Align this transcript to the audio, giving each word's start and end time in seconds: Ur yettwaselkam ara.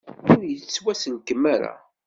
Ur 0.31 0.39
yettwaselkam 0.51 1.43
ara. 1.55 1.73